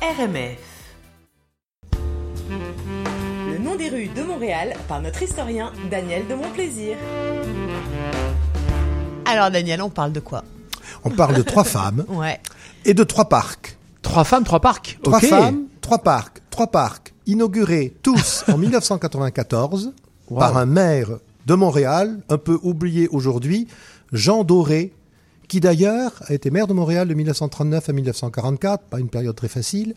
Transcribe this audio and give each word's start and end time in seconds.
RMF. 0.00 0.58
Le 2.00 3.58
nom 3.58 3.74
des 3.76 3.88
rues 3.88 4.08
de 4.14 4.22
Montréal 4.22 4.74
par 4.86 5.00
notre 5.02 5.22
historien 5.22 5.72
Daniel 5.90 6.26
de 6.28 6.34
Montplaisir. 6.34 6.96
Alors 9.24 9.50
Daniel, 9.50 9.82
on 9.82 9.90
parle 9.90 10.12
de 10.12 10.20
quoi? 10.20 10.44
On 11.04 11.10
parle 11.10 11.34
de 11.36 11.42
trois 11.42 11.64
femmes 11.64 12.04
Ouais. 12.08 12.38
et 12.84 12.94
de 12.94 13.02
trois 13.04 13.28
parcs. 13.28 13.76
Trois 14.02 14.24
femmes, 14.24 14.44
trois 14.44 14.60
parcs. 14.60 14.98
Trois 15.02 15.20
femmes, 15.20 15.64
trois 15.80 15.98
parcs, 15.98 16.42
trois 16.50 16.68
parcs 16.68 17.12
inaugurés 17.26 17.94
tous 18.02 18.44
en 18.52 18.56
1994 18.58 19.92
Wow. 20.30 20.38
par 20.40 20.58
un 20.58 20.66
maire 20.66 21.08
de 21.46 21.54
Montréal, 21.54 22.20
un 22.28 22.36
peu 22.36 22.58
oublié 22.62 23.08
aujourd'hui, 23.08 23.66
Jean 24.12 24.44
Doré, 24.44 24.92
qui 25.48 25.60
d'ailleurs 25.60 26.12
a 26.26 26.34
été 26.34 26.50
maire 26.50 26.66
de 26.66 26.74
Montréal 26.74 27.08
de 27.08 27.14
1939 27.14 27.88
à 27.88 27.92
1944, 27.92 28.84
pas 28.84 29.00
une 29.00 29.08
période 29.08 29.34
très 29.34 29.48
facile. 29.48 29.94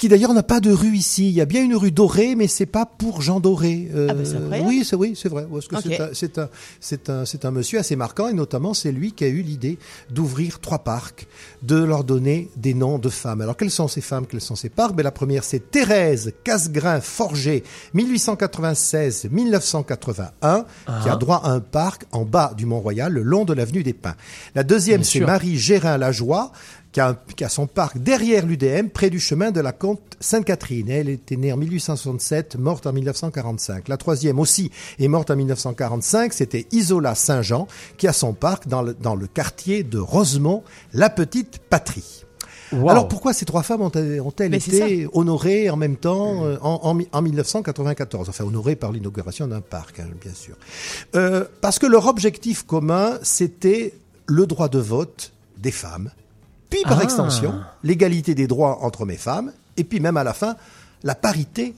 Qui 0.00 0.08
d'ailleurs 0.08 0.32
n'a 0.32 0.42
pas 0.42 0.60
de 0.60 0.72
rue 0.72 0.96
ici. 0.96 1.28
Il 1.28 1.34
y 1.34 1.42
a 1.42 1.44
bien 1.44 1.62
une 1.62 1.76
rue 1.76 1.90
Doré, 1.90 2.34
mais 2.34 2.46
c'est 2.48 2.64
pas 2.64 2.86
pour 2.86 3.20
Jean 3.20 3.38
Doré. 3.38 3.90
Euh, 3.94 4.06
Ah 4.08 4.14
bah, 4.14 4.22
c'est 4.24 4.38
vrai 4.38 4.62
oui, 4.64 4.82
c'est 4.82 4.96
oui, 4.96 5.12
c'est 5.14 5.28
vrai. 5.28 5.46
Parce 5.52 5.68
que 5.68 5.76
Ok. 5.76 5.82
c'est 5.86 6.00
un- 6.00 6.08
c'est 6.14 6.38
un, 6.38 6.48
c'est 6.80 7.10
un, 7.10 7.24
c'est 7.26 7.44
un 7.44 7.50
monsieur 7.50 7.78
assez 7.80 7.96
marquant 7.96 8.26
et 8.28 8.32
notamment 8.32 8.72
c'est 8.72 8.92
lui 8.92 9.12
qui 9.12 9.24
a 9.24 9.28
eu 9.28 9.42
l'idée 9.42 9.78
d'ouvrir 10.08 10.58
trois 10.60 10.78
parcs, 10.78 11.26
de 11.62 11.76
leur 11.76 12.04
donner 12.04 12.48
des 12.56 12.72
noms 12.72 12.98
de 12.98 13.10
femmes. 13.10 13.42
Alors 13.42 13.58
quelles 13.58 13.70
sont 13.70 13.88
ces 13.88 14.00
femmes, 14.00 14.24
quels 14.26 14.40
sont 14.40 14.56
ces 14.56 14.70
parcs? 14.70 14.94
Ben, 14.96 15.02
La 15.02 15.10
première 15.12 15.44
c'est 15.44 15.70
Thérèse 15.70 16.32
Casgrain 16.44 17.02
Forger, 17.02 17.62
1896-1981, 17.94 20.64
qui 21.02 21.08
a 21.10 21.16
droit 21.16 21.42
à 21.44 21.50
un 21.50 21.60
parc 21.60 22.04
en 22.12 22.24
bas 22.24 22.54
du 22.56 22.64
Mont-Royal, 22.66 23.12
le 23.12 23.22
long 23.22 23.44
de 23.44 23.52
l'avenue 23.52 23.82
des 23.82 23.92
Pins. 23.92 24.14
La 24.54 24.62
deuxième 24.62 25.04
c'est. 25.04 25.20
Marie 25.20 25.58
Gérin 25.58 25.98
Lajoie, 25.98 26.52
qui 26.92 27.00
a, 27.00 27.10
un- 27.10 27.18
qui 27.36 27.44
a 27.44 27.48
son 27.48 27.66
parc 27.66 27.98
derrière 27.98 28.44
l'UDM, 28.46 28.88
près 28.88 29.10
du 29.10 29.20
chemin 29.20 29.50
de 29.50 29.60
la 29.60 29.72
Comte 29.72 30.00
Sainte-Catherine. 30.20 30.88
Elle 30.90 31.08
était 31.08 31.36
née 31.36 31.52
en 31.52 31.56
1867, 31.56 32.56
morte 32.56 32.86
en 32.86 32.92
1945. 32.92 33.88
La 33.88 33.96
troisième 33.96 34.38
aussi 34.38 34.70
est 34.98 35.08
morte 35.08 35.30
en 35.30 35.36
1945, 35.36 36.32
c'était 36.32 36.66
Isola 36.72 37.14
Saint-Jean, 37.14 37.68
qui 37.96 38.08
a 38.08 38.12
son 38.12 38.32
parc 38.32 38.66
dans 38.68 38.82
le, 38.82 38.94
dans 38.94 39.14
le 39.14 39.26
quartier 39.26 39.82
de 39.82 39.98
Rosemont, 39.98 40.62
la 40.92 41.10
petite 41.10 41.58
patrie. 41.58 42.24
Wow. 42.72 42.88
Alors 42.90 43.08
pourquoi 43.08 43.32
ces 43.32 43.44
trois 43.44 43.64
femmes 43.64 43.82
ont-elles, 43.82 44.54
été 44.54 45.08
honorées 45.12 45.70
en 45.70 45.76
même 45.76 45.96
temps 45.96 46.44
euh, 46.46 46.56
en, 46.62 46.96
en 47.10 47.22
1994 47.22 48.28
Enfin 48.28 48.44
honorées 48.44 48.76
par 48.76 48.92
l'inauguration 48.92 49.48
d'un 49.48 49.60
parc, 49.60 49.98
hein, 49.98 50.06
bien 50.22 50.32
sûr. 50.34 50.54
Euh, 51.16 51.44
parce 51.62 51.80
que 51.80 51.86
leur 51.86 52.06
objectif 52.06 52.62
commun, 52.64 53.18
c'était 53.22 53.92
le 54.26 54.46
droit 54.46 54.68
de 54.68 54.78
vote 54.78 55.32
des 55.58 55.72
femmes, 55.72 56.10
puis 56.70 56.82
par 56.84 57.00
Ah. 57.00 57.04
extension, 57.04 57.54
l'égalité 57.82 58.34
des 58.34 58.46
droits 58.46 58.78
entre 58.82 59.02
hommes 59.02 59.10
et 59.10 59.16
femmes, 59.16 59.52
et 59.76 59.84
puis 59.84 60.00
même 60.00 60.16
à 60.16 60.24
la 60.24 60.32
fin, 60.32 60.56
la 61.02 61.14
parité 61.14 61.74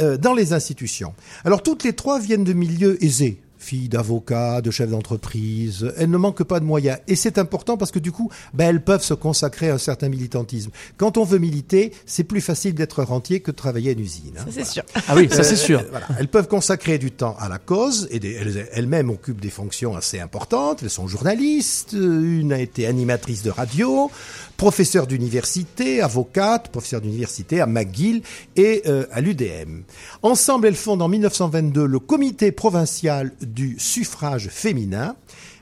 euh, 0.00 0.16
dans 0.16 0.34
les 0.34 0.52
institutions. 0.52 1.14
Alors 1.44 1.62
toutes 1.62 1.84
les 1.84 1.92
trois 1.92 2.18
viennent 2.18 2.44
de 2.44 2.52
milieux 2.52 3.02
aisés. 3.04 3.40
Filles 3.62 3.88
d'avocats, 3.88 4.60
de 4.60 4.70
chefs 4.70 4.90
d'entreprise, 4.90 5.92
elles 5.96 6.10
ne 6.10 6.16
manquent 6.16 6.42
pas 6.42 6.58
de 6.60 6.64
moyens. 6.64 6.98
Et 7.08 7.14
c'est 7.16 7.38
important 7.38 7.76
parce 7.76 7.90
que 7.92 7.98
du 8.00 8.10
coup, 8.12 8.28
ben, 8.54 8.68
elles 8.68 8.82
peuvent 8.82 9.02
se 9.04 9.14
consacrer 9.14 9.70
à 9.70 9.74
un 9.74 9.78
certain 9.78 10.08
militantisme. 10.08 10.70
Quand 10.96 11.16
on 11.16 11.24
veut 11.24 11.38
militer, 11.38 11.92
c'est 12.04 12.24
plus 12.24 12.40
facile 12.40 12.74
d'être 12.74 13.02
rentier 13.04 13.40
que 13.40 13.50
de 13.52 13.56
travailler 13.56 13.90
à 13.90 13.92
une 13.92 14.00
usine. 14.00 14.34
hein. 14.38 14.42
Ça 14.46 14.52
c'est 14.52 14.64
sûr. 14.66 14.82
Ah 15.08 15.14
oui, 15.16 15.28
ça 15.30 15.44
c'est 15.44 15.54
Euh, 15.54 15.56
sûr. 15.56 15.80
euh, 15.80 15.84
voilà. 15.90 16.06
Elles 16.18 16.28
peuvent 16.28 16.48
consacrer 16.48 16.98
du 16.98 17.12
temps 17.12 17.36
à 17.38 17.48
la 17.48 17.58
cause 17.58 18.08
et 18.10 18.18
des- 18.18 18.32
elles- 18.32 18.68
elles-mêmes 18.72 19.10
occupent 19.10 19.40
des 19.40 19.50
fonctions 19.50 19.94
assez 19.96 20.18
importantes. 20.18 20.80
Elles 20.82 20.90
sont 20.90 21.06
journalistes, 21.06 21.94
euh, 21.94 22.40
une 22.40 22.52
a 22.52 22.58
été 22.58 22.86
animatrice 22.86 23.42
de 23.42 23.50
radio, 23.50 24.10
professeure 24.56 25.06
d'université, 25.06 26.00
avocate, 26.00 26.68
professeure 26.68 27.00
d'université 27.00 27.60
à 27.60 27.66
McGill 27.66 28.22
et 28.56 28.82
euh, 28.86 29.06
à 29.12 29.20
l'UDM. 29.20 29.82
Ensemble, 30.22 30.66
elles 30.68 30.74
fondent 30.76 31.02
en 31.02 31.08
1922 31.08 31.86
le 31.86 31.98
comité 31.98 32.52
provincial 32.52 33.32
du 33.52 33.78
suffrage 33.78 34.48
féminin. 34.48 35.16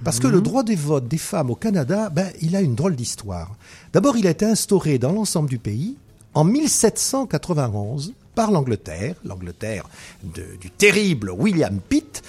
Parce 0.05 0.19
que 0.19 0.27
le 0.27 0.41
droit 0.41 0.63
des 0.63 0.77
votes 0.77 1.09
des 1.09 1.19
femmes 1.19 1.51
au 1.51 1.55
Canada, 1.55 2.09
ben, 2.09 2.31
il 2.41 2.57
a 2.57 2.61
une 2.61 2.75
drôle 2.75 2.97
d'histoire. 2.97 3.55
D'abord, 3.93 4.17
il 4.17 4.27
a 4.27 4.31
été 4.31 4.47
instauré 4.47 4.99
dans 4.99 5.13
l'ensemble 5.13 5.49
du 5.51 5.59
pays 5.59 5.97
en 6.33 6.45
1791 6.45 8.15
par 8.35 8.51
l'Angleterre, 8.51 9.17
l'Angleterre 9.25 9.85
du 10.23 10.71
terrible 10.71 11.31
William 11.31 11.81
Pitt, 11.81 12.23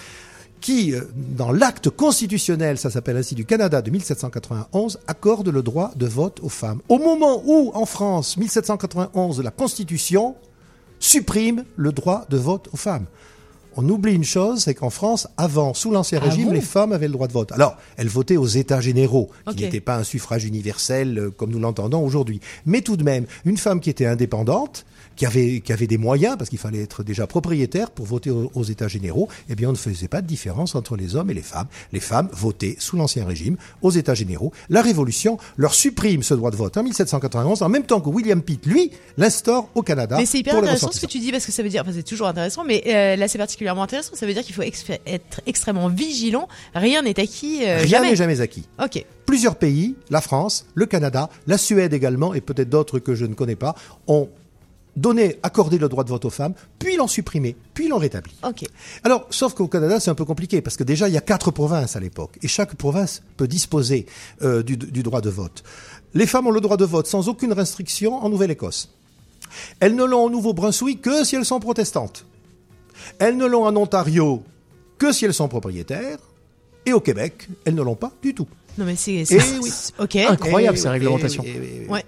qui, 0.60 0.94
euh, 0.94 1.02
dans 1.16 1.52
l'acte 1.52 1.90
constitutionnel, 1.90 2.78
ça 2.78 2.90
s'appelle 2.92 3.18
ainsi, 3.18 3.36
du 3.36 3.46
Canada 3.46 3.82
de 3.82 3.90
1791, 3.90 5.00
accorde 5.08 5.50
le 5.50 5.64
droit 5.64 5.92
de 5.96 6.06
vote 6.06 6.40
aux 6.42 6.50
femmes. 6.50 6.82
Au 6.88 7.00
moment 7.00 7.42
où, 7.46 7.72
en 7.74 7.86
France, 7.86 8.38
1791, 8.38 9.42
la 9.42 9.52
Constitution 9.52 10.36
supprime 11.00 11.66
le 11.76 11.92
droit 11.92 12.26
de 12.30 12.38
vote 12.38 12.70
aux 12.72 12.78
femmes. 12.78 13.06
On 13.78 13.88
oublie 13.88 14.14
une 14.14 14.24
chose, 14.26 14.60
c'est 14.64 14.74
qu'en 14.74 14.90
France, 14.90 15.28
avant, 15.38 15.74
sous 15.74 15.92
l'Ancien 15.92 16.20
Ah 16.22 16.26
Régime, 16.26 16.48
bon 16.48 16.54
les 16.54 16.62
femmes 16.62 16.92
avaient 16.92 17.08
le 17.08 17.14
droit 17.14 17.28
de 17.28 17.34
vote. 17.34 17.52
Alors, 17.54 17.78
elles 17.96 18.10
votaient 18.10 18.36
aux 18.38 18.46
États 18.48 18.82
généraux, 18.82 19.30
qui 19.48 19.52
Ok. 19.54 19.60
n'étaient 19.62 19.80
pas 19.80 19.96
un 19.96 20.04
suffrage 20.04 20.44
universel 20.44 21.18
euh, 21.18 21.32
comme 21.32 21.52
nous 21.52 21.60
l'entendons 21.60 22.04
aujourd'hui. 22.06 22.42
Mais 22.66 22.82
tout 22.82 22.98
de 22.98 23.04
même, 23.04 23.26
une 23.46 23.58
femme 23.58 23.80
qui 23.80 23.90
était 23.90 24.06
indépendante, 24.06 24.86
qui 25.26 25.72
avait 25.74 25.88
des 25.88 25.98
moyens, 25.98 26.36
parce 26.38 26.50
qu'il 26.50 26.60
fallait 26.60 26.82
être 26.82 27.04
déjà 27.04 27.28
propriétaire 27.28 27.92
pour 27.92 28.06
voter 28.06 28.30
aux, 28.32 28.52
aux 28.56 28.64
États 28.64 28.88
généraux, 28.88 29.28
eh 29.50 29.56
bien, 29.56 29.70
on 29.70 29.74
ne 29.74 29.78
faisait 29.78 30.08
pas 30.08 30.22
de 30.22 30.28
différence 30.28 30.76
entre 30.76 30.96
les 30.96 31.16
hommes 31.16 31.30
et 31.30 31.34
les 31.34 31.42
femmes. 31.42 31.68
Les 31.92 32.00
femmes 32.00 32.30
votaient 32.34 32.76
sous 32.80 32.96
l'Ancien 32.98 33.26
Régime, 33.26 33.58
aux 33.82 33.92
États 33.92 34.14
généraux. 34.16 34.52
La 34.70 34.82
Révolution 34.82 35.38
leur 35.58 35.74
supprime 35.74 36.24
ce 36.24 36.34
droit 36.34 36.52
de 36.52 36.56
vote 36.56 36.76
en 36.78 36.84
1791, 36.84 37.62
en 37.62 37.70
même 37.70 37.84
temps 37.84 38.02
que 38.02 38.10
William 38.10 38.42
Pitt, 38.42 38.66
lui, 38.66 38.92
l'instaure 39.18 39.70
au 39.76 39.82
Canada. 39.82 40.18
Mais 40.18 40.26
c'est 40.26 40.40
hyper 40.40 40.56
intéressant 40.58 40.92
ce 40.92 41.00
que 41.00 41.06
tu 41.06 41.20
dis 41.20 41.32
parce 41.32 41.46
que 41.46 41.52
ça 41.52 41.64
veut 41.64 41.70
dire, 41.70 41.82
enfin 41.84 41.92
c'est 41.94 42.04
toujours 42.04 42.28
intéressant, 42.28 42.64
mais 42.64 42.84
euh, 42.88 43.16
là 43.16 43.28
c'est 43.28 43.38
particulièrement 43.38 43.84
intéressant. 43.84 44.12
Ça 44.16 44.26
veut 44.26 44.34
dire 44.34 44.44
qu'il 44.44 44.56
faut 44.56 44.62
être 44.64 45.42
extrêmement 45.46 45.88
vigilant. 45.90 46.48
Rien 46.76 47.02
n'est 47.02 47.20
acquis. 47.20 47.60
euh, 47.66 47.80
Rien 47.82 48.02
n'est 48.02 48.16
jamais 48.16 48.42
acquis. 48.42 48.66
Ok. 48.84 49.06
Plusieurs 49.26 49.56
pays, 49.56 49.96
la 50.10 50.20
France, 50.22 50.66
le 50.74 50.86
Canada, 50.86 51.30
la 51.48 51.58
Suède 51.58 51.94
également, 51.94 52.34
et 52.34 52.42
peut-être 52.42 52.70
d'autres 52.70 53.00
que 53.00 53.16
je 53.16 53.26
ne 53.26 53.34
connais 53.34 53.56
pas, 53.56 53.76
ont 54.08 54.28
donné, 54.96 55.40
accordé 55.44 55.78
le 55.78 55.88
droit 55.90 56.04
de 56.04 56.10
vote 56.10 56.26
aux 56.26 56.30
femmes, 56.30 56.54
puis 56.80 56.96
l'ont 56.96 57.08
supprimé, 57.08 57.56
puis 57.74 57.88
l'ont 57.88 57.98
rétabli. 57.98 58.34
Ok. 58.48 58.64
Alors, 59.04 59.26
sauf 59.30 59.54
qu'au 59.54 59.68
Canada, 59.68 60.00
c'est 60.00 60.12
un 60.12 60.16
peu 60.16 60.26
compliqué, 60.26 60.62
parce 60.62 60.78
que 60.78 60.84
déjà, 60.84 61.08
il 61.08 61.14
y 61.14 61.18
a 61.18 61.22
quatre 61.22 61.52
provinces 61.52 61.96
à 61.96 62.00
l'époque, 62.00 62.38
et 62.42 62.48
chaque 62.48 62.76
province 62.76 63.24
peut 63.38 63.48
disposer 63.48 64.06
euh, 64.42 64.64
du, 64.64 64.78
du 64.78 65.04
droit 65.04 65.22
de 65.22 65.30
vote. 65.30 65.64
Les 66.14 66.28
femmes 66.28 66.48
ont 66.48 66.52
le 66.52 66.62
droit 66.62 66.78
de 66.78 66.86
vote 66.86 67.08
sans 67.08 67.30
aucune 67.30 67.54
restriction 67.54 68.16
en 68.16 68.30
Nouvelle-Écosse. 68.30 68.90
Elles 69.80 69.96
ne 69.96 70.04
l'ont 70.04 70.26
au 70.26 70.30
Nouveau-Brunswick 70.30 71.02
que 71.02 71.24
si 71.24 71.36
elles 71.36 71.46
sont 71.46 71.60
protestantes. 71.60 72.26
Elles 73.20 73.38
ne 73.38 73.46
l'ont 73.46 73.66
en 73.66 73.76
Ontario 73.76 74.44
que 74.98 75.12
si 75.12 75.26
elles 75.26 75.34
sont 75.34 75.48
propriétaires. 75.48 76.20
Et 76.86 76.94
au 76.94 77.00
Québec, 77.00 77.48
elles 77.66 77.76
ne 77.76 77.82
l'ont 77.82 77.96
pas 77.96 78.12
du 78.22 78.34
tout. 78.34 78.48
Non 78.78 78.86
mais 78.86 78.96
c'est. 78.96 79.24
Oui. 79.30 80.24
Incroyable 80.28 80.78
ces 80.78 80.90
réglementations. 80.90 81.44
oui, 81.44 81.56
oui, 81.60 81.70
oui. 81.82 81.88
Ouais. 81.88 82.06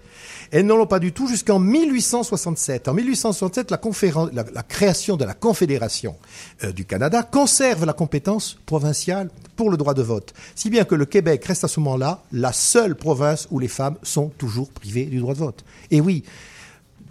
Elles 0.56 0.66
ne 0.68 0.74
l'ont 0.74 0.86
pas 0.86 1.00
du 1.00 1.12
tout 1.12 1.28
jusqu'en 1.28 1.58
1867. 1.60 2.88
En 2.88 2.94
1867, 2.94 3.72
la, 3.72 3.78
conféren- 3.78 4.30
la- 4.34 4.46
la 4.54 4.62
création 4.64 5.18
de 5.18 5.26
la 5.26 5.34
Confédération 5.34 6.16
euh, 6.64 6.72
du 6.72 6.86
Canada 6.86 7.24
conserve 7.24 7.86
la 7.86 7.94
compétence 7.94 8.58
provinciale 8.68 9.30
pour 9.56 9.70
le 9.72 9.78
droit 9.78 9.94
de 9.96 10.04
vote. 10.04 10.34
Si 10.56 10.70
bien 10.70 10.84
que 10.86 10.94
le 10.96 11.06
Québec 11.06 11.44
reste 11.46 11.64
à 11.64 11.68
ce 11.68 11.80
moment-là 11.80 12.22
la 12.32 12.54
seule 12.54 12.96
province 12.96 13.48
où 13.52 13.58
les 13.60 13.68
femmes 13.68 13.96
sont 14.04 14.30
toujours 14.38 14.70
privées 14.70 15.06
du 15.06 15.20
droit 15.20 15.34
de 15.34 15.40
vote. 15.40 15.66
Et 15.90 16.00
oui, 16.02 16.24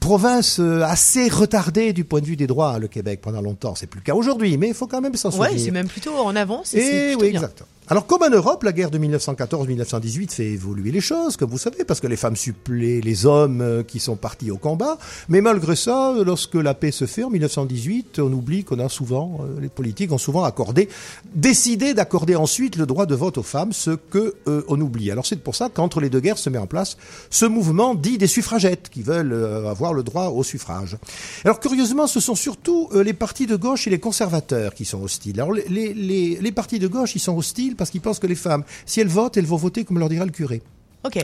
province 0.01 0.59
euh, 0.61 0.83
assez 0.83 1.29
retardée 1.29 1.93
du 1.93 2.05
point 2.05 2.21
de 2.21 2.27
vue 2.27 2.37
des 2.37 2.47
droits, 2.47 2.79
le 2.79 2.89
Québec, 2.89 3.21
pendant 3.23 3.41
longtemps. 3.41 3.75
C'est 3.75 3.87
plus 3.87 3.99
le 4.01 4.05
cas 4.05 4.15
aujourd'hui, 4.15 4.57
mais 4.59 4.69
il 4.69 4.75
faut 4.75 4.87
quand 4.87 5.01
même 5.01 5.15
s'en 5.15 5.31
souvenir. 5.31 5.53
Ouais, 5.53 5.59
c'est 5.59 5.71
même 5.71 5.89
plutôt 5.89 6.17
en 6.19 6.35
avance. 6.37 6.75
et 6.75 6.79
plutôt 7.15 7.21
oui, 7.23 7.31
bien. 7.31 7.41
exact. 7.41 7.63
Alors, 7.93 8.07
comme 8.07 8.23
en 8.23 8.31
Europe, 8.31 8.63
la 8.63 8.73
guerre 8.73 8.91
de 8.91 8.99
1914-1918 8.99 10.31
fait 10.31 10.47
évoluer 10.47 10.91
les 10.93 11.03
choses, 11.03 11.37
comme 11.37 11.51
vous 11.51 11.59
savez, 11.59 11.85
parce 11.85 12.01
que 12.01 12.07
les 12.07 12.17
femmes 12.17 12.37
suppléent 12.37 13.03
les 13.03 13.27
hommes 13.27 13.61
euh, 13.61 13.83
qui 13.83 14.01
sont 14.01 14.17
partis 14.17 14.51
au 14.51 14.57
combat. 14.57 14.97
Mais 15.29 15.43
malgré 15.43 15.77
ça, 15.77 16.15
lorsque 16.25 16.55
la 16.55 16.73
paix 16.73 16.91
se 16.91 17.05
fait 17.05 17.23
en 17.23 17.29
1918, 17.29 18.19
on 18.21 18.33
oublie 18.33 18.65
qu'on 18.65 18.79
a 18.79 18.89
souvent, 18.89 19.41
euh, 19.43 19.61
les 19.61 19.69
politiques 19.69 20.11
ont 20.11 20.17
souvent 20.17 20.45
accordé, 20.45 20.89
décidé 21.35 21.93
d'accorder 21.93 22.35
ensuite 22.35 22.77
le 22.77 22.87
droit 22.87 23.05
de 23.05 23.15
vote 23.15 23.37
aux 23.37 23.43
femmes, 23.43 23.75
ce 23.75 23.91
que 23.91 24.37
euh, 24.49 24.65
on 24.69 24.81
oublie. 24.81 25.11
Alors 25.11 25.27
c'est 25.27 25.37
pour 25.37 25.55
ça 25.55 25.69
qu'entre 25.69 26.01
les 26.01 26.09
deux 26.09 26.21
guerres 26.21 26.39
se 26.39 26.49
met 26.49 26.57
en 26.57 26.67
place 26.67 26.97
ce 27.29 27.45
mouvement 27.45 27.95
dit 27.95 28.17
des 28.17 28.27
suffragettes, 28.27 28.89
qui 28.89 29.03
veulent 29.03 29.35
avoir 29.69 29.93
le 29.93 30.03
droit 30.03 30.29
au 30.29 30.43
suffrage. 30.43 30.97
Alors 31.45 31.61
curieusement, 31.61 32.07
ce 32.07 32.21
sont 32.21 32.37
surtout 32.37 32.89
les 32.95 33.13
partis 33.13 33.47
de 33.47 33.57
gauche 33.57 33.87
et 33.87 33.91
les 33.91 34.01
conservateurs 34.01 34.73
qui 34.73 34.87
sont 34.87 35.03
hostiles. 35.03 35.39
Alors 35.39 35.53
les 35.53 36.53
partis 36.55 36.79
de 36.79 36.89
gauche, 36.89 37.17
ils 37.17 37.21
sont 37.21 37.37
hostiles 37.37 37.77
parce 37.83 37.91
qu'ils 37.91 38.01
pensent 38.01 38.19
que 38.21 38.27
les 38.27 38.35
femmes, 38.37 38.63
si 38.87 39.01
elles 39.01 39.09
votent, 39.09 39.37
elles 39.37 39.47
vont 39.47 39.57
voter 39.57 39.85
comme 39.85 39.99
leur 39.99 40.09
dira 40.09 40.25
le 40.25 40.31
curé. 40.31 40.63
Ok. 41.05 41.17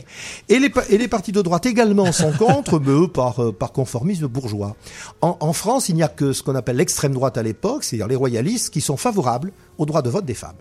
Et 0.49 0.59
les, 0.59 0.71
pa- 0.71 0.83
et 0.89 0.99
les 0.99 1.07
partis 1.07 1.31
de 1.31 1.41
droite 1.41 1.65
également 1.65 2.11
sont 2.11 2.33
contre, 2.39 2.81
mais 2.81 2.91
eux 2.91 3.07
par, 3.07 3.41
euh, 3.41 3.53
par 3.53 3.71
conformisme 3.73 4.27
bourgeois. 4.27 4.75
En, 5.21 5.37
en 5.39 5.53
France, 5.53 5.89
il 5.89 5.95
n'y 5.95 6.03
a 6.03 6.09
que 6.09 6.33
ce 6.33 6.43
qu'on 6.43 6.57
appelle 6.57 6.77
l'extrême 6.77 7.13
droite 7.15 7.39
à 7.39 7.45
l'époque, 7.45 7.85
c'est-à-dire 7.85 8.09
les 8.09 8.17
royalistes, 8.17 8.71
qui 8.71 8.81
sont 8.81 8.97
favorables 8.97 9.53
au 9.79 9.87
droit 9.87 10.03
de 10.03 10.11
vote 10.11 10.25
des 10.25 10.35
femmes. 10.35 10.57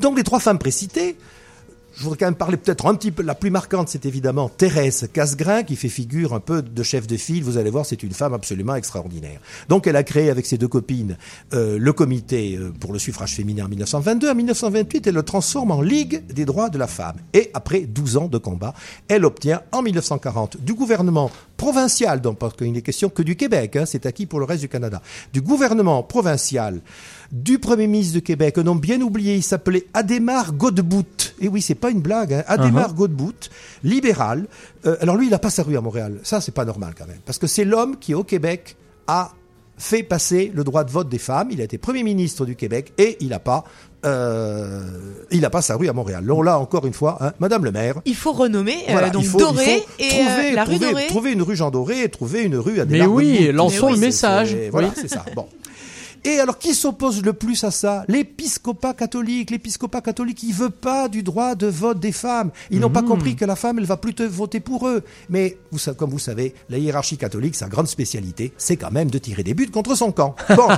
Donc 0.00 0.16
les 0.18 0.24
trois 0.24 0.40
femmes 0.40 0.58
précitées, 0.58 1.16
je 1.98 2.04
voudrais 2.04 2.16
quand 2.16 2.26
même 2.26 2.36
parler 2.36 2.56
peut-être 2.56 2.86
un 2.86 2.94
petit 2.94 3.10
peu. 3.10 3.24
La 3.24 3.34
plus 3.34 3.50
marquante, 3.50 3.88
c'est 3.88 4.06
évidemment 4.06 4.48
Thérèse 4.48 5.08
Casgrain, 5.12 5.64
qui 5.64 5.74
fait 5.74 5.88
figure 5.88 6.32
un 6.32 6.38
peu 6.38 6.62
de 6.62 6.82
chef 6.84 7.08
de 7.08 7.16
file. 7.16 7.42
Vous 7.42 7.58
allez 7.58 7.70
voir, 7.70 7.84
c'est 7.84 8.04
une 8.04 8.12
femme 8.12 8.34
absolument 8.34 8.76
extraordinaire. 8.76 9.40
Donc, 9.68 9.88
elle 9.88 9.96
a 9.96 10.04
créé 10.04 10.30
avec 10.30 10.46
ses 10.46 10.58
deux 10.58 10.68
copines 10.68 11.18
euh, 11.54 11.76
le 11.76 11.92
comité 11.92 12.56
euh, 12.56 12.70
pour 12.70 12.92
le 12.92 13.00
suffrage 13.00 13.34
féminin 13.34 13.64
en 13.64 13.68
1922. 13.68 14.30
En 14.30 14.34
1928, 14.36 15.08
elle 15.08 15.14
le 15.14 15.24
transforme 15.24 15.72
en 15.72 15.82
Ligue 15.82 16.24
des 16.26 16.44
droits 16.44 16.70
de 16.70 16.78
la 16.78 16.86
femme. 16.86 17.16
Et 17.34 17.50
après 17.52 17.80
12 17.80 18.16
ans 18.16 18.28
de 18.28 18.38
combat, 18.38 18.74
elle 19.08 19.24
obtient 19.24 19.62
en 19.72 19.82
1940 19.82 20.58
du 20.62 20.74
gouvernement 20.74 21.32
provincial, 21.58 22.22
donc 22.22 22.38
parce 22.38 22.54
qu'il 22.54 22.72
n'est 22.72 22.80
question 22.80 23.10
que 23.10 23.22
du 23.22 23.36
Québec, 23.36 23.76
hein, 23.76 23.84
c'est 23.84 24.06
acquis 24.06 24.24
pour 24.24 24.38
le 24.38 24.46
reste 24.46 24.62
du 24.62 24.68
Canada, 24.70 25.02
du 25.34 25.42
gouvernement 25.42 26.02
provincial 26.02 26.80
du 27.30 27.58
Premier 27.58 27.86
ministre 27.86 28.14
de 28.14 28.20
Québec, 28.20 28.56
un 28.56 28.62
nom 28.62 28.74
bien 28.74 29.00
oublié, 29.02 29.34
il 29.34 29.42
s'appelait 29.42 29.84
Adémar 29.92 30.54
Godbout. 30.54 31.34
Et 31.40 31.48
oui, 31.48 31.60
c'est 31.60 31.74
pas 31.74 31.90
une 31.90 32.00
blague, 32.00 32.32
hein. 32.32 32.44
Adémar 32.46 32.94
Godbout, 32.94 33.50
libéral. 33.84 34.46
Euh, 34.86 34.96
alors 35.00 35.16
lui, 35.16 35.26
il 35.26 35.34
a 35.34 35.38
pas 35.38 35.50
sa 35.50 35.62
rue 35.62 35.76
à 35.76 35.82
Montréal. 35.82 36.20
Ça, 36.22 36.40
c'est 36.40 36.54
pas 36.54 36.64
normal 36.64 36.94
quand 36.96 37.06
même. 37.06 37.20
Parce 37.26 37.38
que 37.38 37.46
c'est 37.46 37.64
l'homme 37.64 37.98
qui, 37.98 38.14
au 38.14 38.24
Québec, 38.24 38.76
a 39.06 39.32
fait 39.78 40.02
passer 40.02 40.50
le 40.54 40.64
droit 40.64 40.84
de 40.84 40.90
vote 40.90 41.08
des 41.08 41.18
femmes. 41.18 41.48
Il 41.50 41.60
a 41.60 41.64
été 41.64 41.78
Premier 41.78 42.02
ministre 42.02 42.44
du 42.44 42.56
Québec 42.56 42.92
et 42.98 43.16
il 43.20 43.28
n'a 43.28 43.38
pas, 43.38 43.64
euh, 44.04 44.80
il 45.30 45.44
a 45.44 45.50
pas 45.50 45.62
sa 45.62 45.76
rue 45.76 45.88
à 45.88 45.92
Montréal. 45.92 46.24
Là, 46.26 46.42
là 46.42 46.58
encore 46.58 46.86
une 46.86 46.92
fois, 46.92 47.18
hein, 47.20 47.32
Madame 47.40 47.64
le 47.64 47.72
maire. 47.72 48.00
Il 48.04 48.14
faut 48.16 48.32
renommer, 48.32 48.76
euh, 48.88 48.92
Voilà, 48.92 49.10
donc 49.10 49.22
il 49.22 49.28
faut, 49.28 49.38
Doré 49.38 49.84
il 49.98 50.04
faut 50.04 50.16
et 50.16 50.20
euh, 50.20 50.24
trouver, 50.26 50.50
la 50.52 50.64
rue 50.64 50.70
trouver- 50.78 50.90
Doré. 50.92 51.06
trouver 51.06 51.32
une 51.32 51.42
rue 51.42 51.56
Jean 51.56 51.70
Doré 51.70 52.02
et 52.02 52.08
trouver 52.08 52.42
une 52.42 52.56
rue 52.56 52.80
à 52.80 52.84
Mais 52.84 53.06
oui, 53.06 53.50
lançons 53.52 53.90
le 53.90 53.96
message. 53.98 54.56
Voilà, 54.70 54.88
Oui. 54.88 54.94
c'est 55.00 55.08
ça. 55.08 55.24
Bon. 55.34 55.46
Et 56.24 56.40
alors, 56.40 56.58
qui 56.58 56.74
s'oppose 56.74 57.22
le 57.22 57.32
plus 57.32 57.62
à 57.64 57.70
ça? 57.70 58.04
L'épiscopat 58.08 58.94
catholique. 58.94 59.50
L'épiscopat 59.50 60.00
catholique, 60.00 60.42
il 60.42 60.52
veut 60.52 60.70
pas 60.70 61.08
du 61.08 61.22
droit 61.22 61.54
de 61.54 61.66
vote 61.66 62.00
des 62.00 62.12
femmes. 62.12 62.50
Ils 62.70 62.80
n'ont 62.80 62.90
pas 62.90 63.02
compris 63.02 63.36
que 63.36 63.44
la 63.44 63.56
femme, 63.56 63.78
elle 63.78 63.84
va 63.84 63.96
plutôt 63.96 64.28
voter 64.28 64.60
pour 64.60 64.88
eux. 64.88 65.02
Mais, 65.28 65.58
vous, 65.70 65.78
comme 65.94 66.10
vous 66.10 66.18
savez, 66.18 66.54
la 66.68 66.78
hiérarchie 66.78 67.16
catholique, 67.16 67.54
sa 67.54 67.68
grande 67.68 67.88
spécialité, 67.88 68.52
c'est 68.56 68.76
quand 68.76 68.90
même 68.90 69.10
de 69.10 69.18
tirer 69.18 69.42
des 69.42 69.54
buts 69.54 69.70
contre 69.70 69.94
son 69.94 70.12
camp. 70.12 70.34
Bon. 70.58 70.68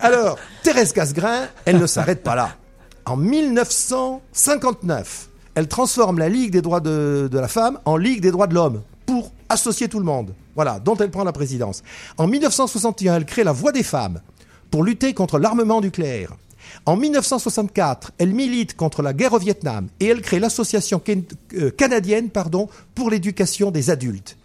alors, 0.00 0.38
Thérèse 0.62 0.92
Casgrain, 0.92 1.48
elle 1.66 1.78
ne 1.78 1.86
s'arrête 1.86 2.22
pas 2.22 2.34
là. 2.34 2.56
En 3.04 3.16
1959, 3.16 5.28
elle 5.54 5.68
transforme 5.68 6.18
la 6.18 6.30
Ligue 6.30 6.52
des 6.52 6.62
droits 6.62 6.80
de, 6.80 7.28
de 7.30 7.38
la 7.38 7.48
femme 7.48 7.78
en 7.84 7.98
Ligue 7.98 8.22
des 8.22 8.30
droits 8.30 8.46
de 8.46 8.54
l'homme 8.54 8.80
pour 9.04 9.30
associer 9.48 9.88
tout 9.88 9.98
le 9.98 10.06
monde. 10.06 10.32
Voilà, 10.54 10.80
dont 10.80 10.96
elle 10.96 11.10
prend 11.10 11.24
la 11.24 11.32
présidence. 11.32 11.82
En 12.18 12.26
1961, 12.26 13.16
elle 13.16 13.24
crée 13.24 13.44
la 13.44 13.52
Voix 13.52 13.72
des 13.72 13.82
femmes 13.82 14.20
pour 14.70 14.84
lutter 14.84 15.14
contre 15.14 15.38
l'armement 15.38 15.80
nucléaire. 15.80 16.32
En 16.86 16.96
1964, 16.96 18.12
elle 18.18 18.32
milite 18.32 18.76
contre 18.76 19.02
la 19.02 19.12
guerre 19.12 19.34
au 19.34 19.38
Vietnam 19.38 19.88
et 20.00 20.06
elle 20.06 20.22
crée 20.22 20.40
l'association 20.40 21.02
euh, 21.54 21.70
canadienne 21.70 22.30
pardon, 22.30 22.68
pour 22.94 23.10
l'éducation 23.10 23.70
des 23.70 23.90
adultes. 23.90 24.36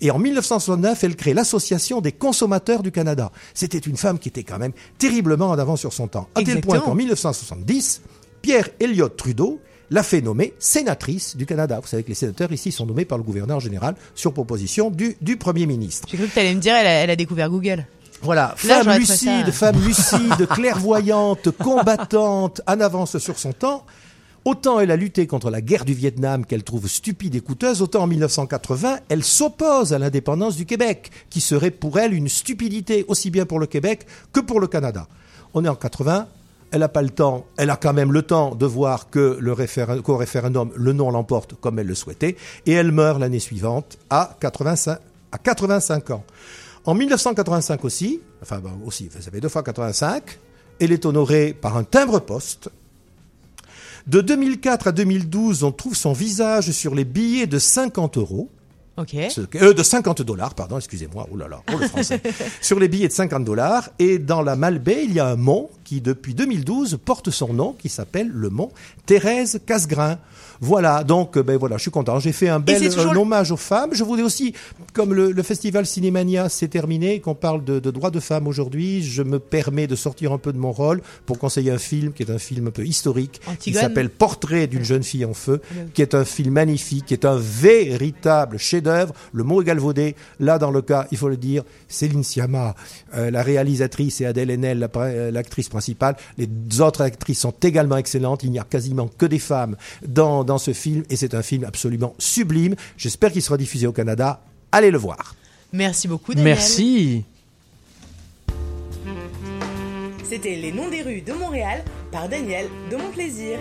Et 0.00 0.10
en 0.10 0.18
1969, 0.18 1.04
elle 1.04 1.16
crée 1.16 1.32
l'Association 1.32 2.00
des 2.00 2.12
consommateurs 2.12 2.82
du 2.82 2.92
Canada. 2.92 3.32
C'était 3.54 3.78
une 3.78 3.96
femme 3.96 4.18
qui 4.18 4.28
était 4.28 4.42
quand 4.42 4.58
même 4.58 4.72
terriblement 4.98 5.48
en 5.48 5.58
avance 5.58 5.80
sur 5.80 5.92
son 5.92 6.06
temps. 6.06 6.28
À 6.34 6.42
tel 6.42 6.60
point 6.60 6.80
qu'en 6.80 6.94
1970, 6.94 8.02
Pierre 8.42 8.68
Elliott 8.78 9.16
Trudeau 9.16 9.58
l'a 9.90 10.02
fait 10.02 10.20
nommer 10.20 10.54
sénatrice 10.58 11.36
du 11.36 11.46
Canada. 11.46 11.78
Vous 11.80 11.88
savez 11.88 12.02
que 12.02 12.08
les 12.08 12.14
sénateurs 12.14 12.52
ici 12.52 12.72
sont 12.72 12.86
nommés 12.86 13.04
par 13.04 13.18
le 13.18 13.24
gouverneur 13.24 13.60
général 13.60 13.94
sur 14.14 14.32
proposition 14.32 14.90
du, 14.90 15.16
du 15.20 15.36
Premier 15.36 15.66
ministre. 15.66 16.08
J'ai 16.10 16.16
cru 16.16 16.26
que 16.26 16.32
tu 16.32 16.38
allais 16.38 16.54
me 16.54 16.60
dire, 16.60 16.74
elle 16.74 16.86
a, 16.86 16.90
elle 16.90 17.10
a 17.10 17.16
découvert 17.16 17.50
Google. 17.50 17.86
Voilà, 18.22 18.54
Là, 18.64 18.82
femme 18.82 18.98
lucide, 18.98 19.50
femme 19.50 19.80
lucide, 19.84 20.46
clairvoyante, 20.50 21.50
combattante, 21.50 22.62
en 22.66 22.80
avance 22.80 23.18
sur 23.18 23.38
son 23.38 23.52
temps. 23.52 23.84
Autant 24.46 24.78
elle 24.78 24.92
a 24.92 24.96
lutté 24.96 25.26
contre 25.26 25.50
la 25.50 25.60
guerre 25.60 25.84
du 25.84 25.92
Vietnam 25.92 26.46
qu'elle 26.46 26.62
trouve 26.62 26.86
stupide 26.86 27.34
et 27.34 27.40
coûteuse, 27.40 27.82
autant 27.82 28.04
en 28.04 28.06
1980, 28.06 29.00
elle 29.08 29.24
s'oppose 29.24 29.92
à 29.92 29.98
l'indépendance 29.98 30.56
du 30.56 30.66
Québec, 30.66 31.10
qui 31.30 31.40
serait 31.40 31.72
pour 31.72 31.98
elle 31.98 32.14
une 32.14 32.28
stupidité 32.28 33.04
aussi 33.08 33.30
bien 33.30 33.44
pour 33.44 33.58
le 33.58 33.66
Québec 33.66 34.06
que 34.32 34.38
pour 34.38 34.60
le 34.60 34.68
Canada. 34.68 35.08
On 35.52 35.64
est 35.64 35.68
en 35.68 35.74
80, 35.74 36.28
elle 36.72 36.80
n'a 36.80 36.88
pas 36.88 37.02
le 37.02 37.10
temps, 37.10 37.46
elle 37.56 37.70
a 37.70 37.76
quand 37.76 37.92
même 37.92 38.12
le 38.12 38.22
temps 38.22 38.54
de 38.54 38.66
voir 38.66 39.08
que 39.10 39.36
le 39.40 39.52
référen- 39.52 40.00
qu'au 40.02 40.16
référendum, 40.16 40.70
le 40.74 40.92
non 40.92 41.10
l'emporte 41.10 41.54
comme 41.60 41.78
elle 41.78 41.86
le 41.86 41.94
souhaitait, 41.94 42.36
et 42.66 42.72
elle 42.72 42.92
meurt 42.92 43.18
l'année 43.20 43.38
suivante 43.40 43.98
à 44.10 44.36
85, 44.40 44.98
à 45.32 45.38
85 45.38 46.10
ans. 46.10 46.24
En 46.84 46.94
1985 46.94 47.84
aussi, 47.84 48.20
enfin 48.42 48.58
bon, 48.60 48.70
aussi, 48.84 49.08
ça 49.12 49.30
fait 49.30 49.40
deux 49.40 49.48
fois 49.48 49.62
85, 49.62 50.38
elle 50.80 50.92
est 50.92 51.06
honorée 51.06 51.52
par 51.52 51.76
un 51.76 51.84
timbre-poste. 51.84 52.68
De 54.06 54.20
2004 54.20 54.88
à 54.88 54.92
2012, 54.92 55.64
on 55.64 55.72
trouve 55.72 55.96
son 55.96 56.12
visage 56.12 56.70
sur 56.70 56.94
les 56.94 57.04
billets 57.04 57.46
de 57.48 57.58
50 57.58 58.18
euros. 58.18 58.50
Ok. 58.96 59.14
Ce- 59.30 59.40
euh, 59.56 59.74
de 59.74 59.82
50 59.82 60.22
dollars, 60.22 60.54
pardon, 60.54 60.78
excusez-moi, 60.78 61.26
oh 61.30 61.36
là 61.36 61.48
là, 61.48 61.60
oh 61.74 61.76
le 61.78 61.88
français. 61.88 62.22
sur 62.62 62.78
les 62.78 62.88
billets 62.88 63.08
de 63.08 63.12
50 63.12 63.44
dollars. 63.44 63.90
Et 63.98 64.18
dans 64.18 64.42
la 64.42 64.54
Malbaie, 64.56 65.04
il 65.04 65.12
y 65.12 65.18
a 65.20 65.26
un 65.26 65.36
mont 65.36 65.68
qui, 65.86 66.00
depuis 66.00 66.34
2012, 66.34 66.98
porte 67.02 67.30
son 67.30 67.54
nom, 67.54 67.72
qui 67.78 67.88
s'appelle 67.88 68.28
le 68.28 68.50
mont 68.50 68.72
Thérèse 69.06 69.60
Casgrain. 69.64 70.18
Voilà, 70.60 71.04
donc, 71.04 71.36
euh, 71.36 71.42
ben 71.42 71.56
voilà, 71.56 71.76
je 71.76 71.82
suis 71.82 71.90
content. 71.90 72.18
J'ai 72.18 72.32
fait 72.32 72.48
un 72.48 72.60
bel 72.60 72.80
toujours 72.92 73.16
hommage 73.16 73.52
aux 73.52 73.56
femmes. 73.56 73.90
Je 73.92 74.02
voudrais 74.04 74.22
aussi, 74.22 74.54
comme 74.92 75.14
le, 75.14 75.30
le 75.30 75.42
festival 75.42 75.86
Cinémania 75.86 76.48
s'est 76.48 76.68
terminé, 76.68 77.20
qu'on 77.20 77.34
parle 77.34 77.62
de, 77.62 77.78
de 77.78 77.90
droits 77.90 78.10
de 78.10 78.20
femmes 78.20 78.46
aujourd'hui, 78.46 79.02
je 79.02 79.22
me 79.22 79.38
permets 79.38 79.86
de 79.86 79.94
sortir 79.94 80.32
un 80.32 80.38
peu 80.38 80.52
de 80.52 80.58
mon 80.58 80.72
rôle 80.72 81.02
pour 81.26 81.38
conseiller 81.38 81.70
un 81.70 81.78
film 81.78 82.12
qui 82.12 82.22
est 82.22 82.30
un 82.30 82.38
film 82.38 82.68
un 82.68 82.70
peu 82.70 82.86
historique, 82.86 83.40
qui 83.60 83.74
s'appelle 83.74 84.08
Portrait 84.08 84.66
d'une 84.66 84.84
jeune 84.84 85.02
fille 85.02 85.24
en 85.24 85.34
feu, 85.34 85.60
qui 85.94 86.02
est 86.02 86.14
un 86.14 86.24
film 86.24 86.54
magnifique, 86.54 87.06
qui 87.06 87.14
est 87.14 87.26
un 87.26 87.36
véritable 87.36 88.58
chef-d'œuvre. 88.58 89.14
Le 89.32 89.44
mot 89.44 89.62
est 89.62 89.66
galvaudé. 89.66 90.16
Là, 90.40 90.58
dans 90.58 90.70
le 90.70 90.82
cas, 90.82 91.06
il 91.10 91.18
faut 91.18 91.28
le 91.28 91.36
dire, 91.36 91.62
Céline 91.88 92.24
Sciamma, 92.24 92.74
euh, 93.14 93.30
la 93.30 93.42
réalisatrice, 93.42 94.20
et 94.20 94.26
Adèle 94.26 94.50
Haenel, 94.50 94.88
euh, 94.96 95.30
l'actrice 95.30 95.68
principale. 95.76 96.16
Les 96.38 96.48
autres 96.80 97.02
actrices 97.02 97.40
sont 97.40 97.54
également 97.62 97.96
excellentes. 97.96 98.42
Il 98.42 98.50
n'y 98.50 98.58
a 98.58 98.64
quasiment 98.64 99.08
que 99.08 99.26
des 99.26 99.38
femmes 99.38 99.76
dans, 100.06 100.42
dans 100.44 100.58
ce 100.58 100.72
film, 100.72 101.04
et 101.10 101.16
c'est 101.16 101.34
un 101.34 101.42
film 101.42 101.64
absolument 101.64 102.14
sublime. 102.18 102.74
J'espère 102.96 103.30
qu'il 103.32 103.42
sera 103.42 103.56
diffusé 103.56 103.86
au 103.86 103.92
Canada. 103.92 104.40
Allez 104.72 104.90
le 104.90 104.98
voir. 104.98 105.34
Merci 105.72 106.08
beaucoup, 106.08 106.34
Daniel. 106.34 106.54
Merci. 106.54 107.24
C'était 110.24 110.56
Les 110.56 110.72
Noms 110.72 110.90
des 110.90 111.02
rues 111.02 111.20
de 111.20 111.32
Montréal 111.32 111.84
par 112.10 112.28
Daniel 112.28 112.66
de 112.90 112.96
Mon 112.96 113.10
Plaisir. 113.10 113.58